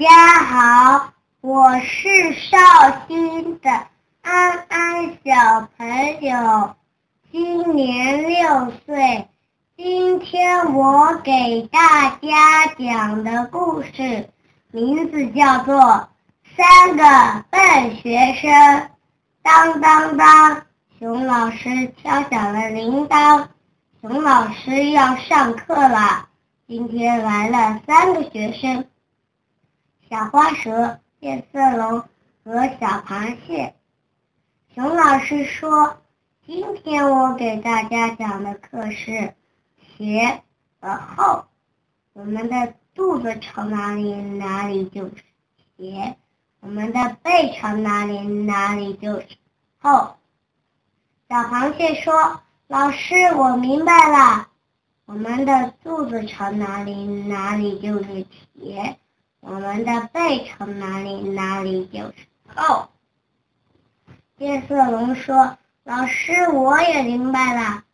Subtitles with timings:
[0.00, 0.08] 家
[0.44, 2.56] 好，我是绍
[3.06, 3.70] 兴的
[4.22, 6.74] 安安小朋友，
[7.30, 9.28] 今年六岁。
[9.76, 14.30] 今天我给大家讲的故事
[14.70, 15.76] 名字叫做
[16.56, 18.50] 《三个笨学生》。
[19.42, 20.62] 当当当，
[20.98, 23.48] 熊老师敲响了铃铛，
[24.00, 26.26] 熊老师要上课了。
[26.66, 28.86] 今天来了三个学生。
[30.10, 32.00] 小花蛇、变色龙
[32.42, 33.76] 和小螃蟹。
[34.74, 35.98] 熊老师说
[36.44, 39.32] ：“今天我给大家讲的课是
[39.96, 40.42] 前
[40.80, 41.44] 和后。
[42.12, 45.14] 我们的肚子朝哪里，哪里就是
[45.78, 46.16] 前；
[46.58, 49.28] 我们的背朝哪里，哪里就是
[49.78, 50.16] 后。”
[51.30, 54.48] 小螃蟹说：“老师，我明白了。
[55.04, 58.26] 我们的肚子朝哪里，哪里就是
[58.58, 58.96] 前。”
[59.70, 62.88] 我们的背朝哪里，哪里就是后。
[64.36, 67.84] 变色龙说：“老师，我也明白了。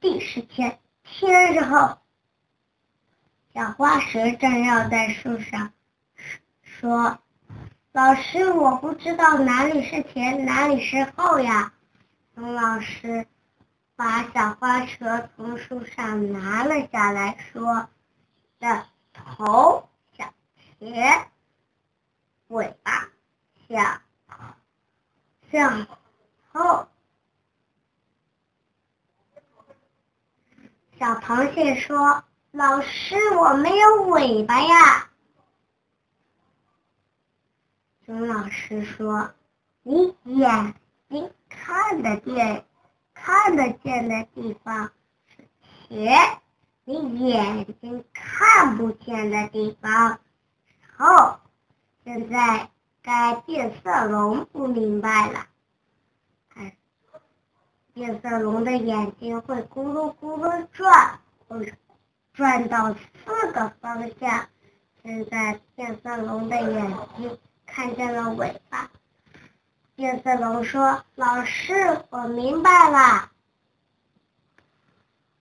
[0.00, 1.98] 地是前，天是后。”
[3.54, 5.72] 小花蛇正要在树上
[6.64, 7.16] 说
[7.94, 11.72] ：“老师，我不知道哪里是前，哪里是后呀。”
[12.34, 13.24] 熊老师
[13.94, 17.88] 把小花蛇从树上拿了下来，说
[18.58, 19.88] ：“的头。”
[20.84, 21.30] 前，
[22.48, 23.08] 尾巴
[23.66, 24.02] 向
[25.50, 25.86] 向
[26.52, 26.86] 后。
[30.98, 35.10] 小螃蟹说：“老师，我没有尾巴呀。”
[38.04, 39.32] 熊老师说
[39.82, 40.74] ：“你眼
[41.08, 42.66] 睛看得见、
[43.14, 44.92] 看得见的地方
[45.26, 45.48] 是
[45.88, 46.42] 前，
[46.84, 50.20] 你眼睛看不见的地方。”
[50.96, 51.38] 后，
[52.04, 52.70] 现在
[53.02, 55.46] 该变色龙不明白了。
[56.54, 56.76] 哎，
[57.92, 61.74] 变色龙的眼睛会咕噜咕噜转，会
[62.32, 64.48] 转到四个方向。
[65.02, 68.90] 现在变色龙的眼睛看见了尾巴。
[69.96, 73.30] 变色龙说：“老师，我明白了。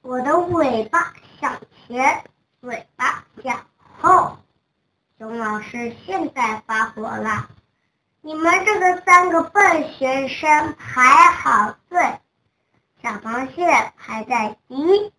[0.00, 2.24] 我的尾巴向前，
[2.60, 3.66] 尾巴向
[4.00, 4.36] 后。”
[5.68, 7.50] 是现在发火了，
[8.22, 12.20] 你们这个三个笨学生排好队，
[13.02, 15.12] 小螃蟹排在第一，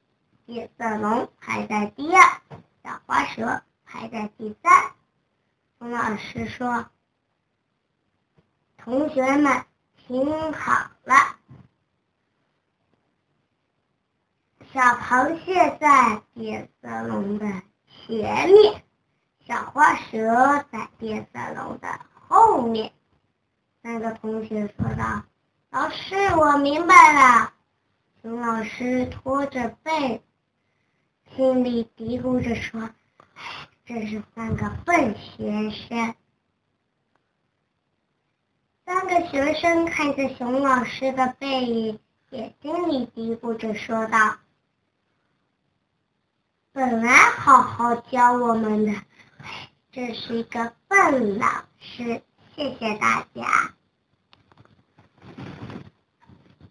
[0.48, 2.42] 变色龙排在第二，
[2.84, 4.92] 小花蛇排在第三。
[5.78, 6.88] 冯老师说
[8.84, 9.66] ：“同学们
[9.96, 11.14] 听好了，
[14.74, 17.46] 小螃蟹在变色龙的
[18.08, 18.84] 前面。”
[19.50, 22.94] 小花蛇在变色龙的后面。
[23.82, 25.24] 三个同学说道
[25.72, 27.52] ：“老师，我明白了。”
[28.22, 30.22] 熊老师拖着背，
[31.36, 32.92] 心里嘀咕着说
[33.34, 36.14] ：“唉，这是三个笨学生。”
[38.86, 42.00] 三个学生看着熊老师的背影，
[42.30, 44.38] 眼睛里嘀咕着说道
[46.72, 48.94] ：“本来好好教我们的。”
[49.92, 51.48] 这是一个笨老
[51.80, 52.22] 师，
[52.56, 53.74] 谢谢大家。